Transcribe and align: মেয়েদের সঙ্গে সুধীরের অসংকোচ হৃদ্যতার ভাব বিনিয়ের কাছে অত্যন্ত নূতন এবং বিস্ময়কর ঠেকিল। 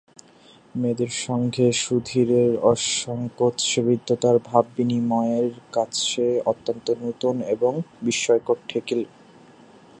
মেয়েদের 0.75 1.11
সঙ্গে 1.25 1.65
সুধীরের 1.81 2.51
অসংকোচ 2.65 3.59
হৃদ্যতার 3.77 4.37
ভাব 4.45 4.65
বিনিয়ের 4.75 5.47
কাছে 5.73 6.25
অত্যন্ত 6.45 6.87
নূতন 7.01 7.35
এবং 7.55 7.73
বিস্ময়কর 8.01 8.57
ঠেকিল। 8.69 9.01